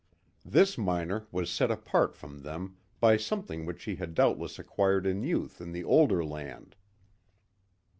[0.43, 5.21] This miner was set apart from them by something which he had doubtless acquired in
[5.21, 6.75] youth in the older land.